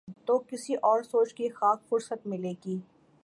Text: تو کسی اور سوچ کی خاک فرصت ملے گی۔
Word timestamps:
تو 0.25 0.37
کسی 0.39 0.75
اور 0.75 1.03
سوچ 1.03 1.33
کی 1.33 1.49
خاک 1.49 1.79
فرصت 1.89 2.27
ملے 2.27 2.53
گی۔ 2.65 2.77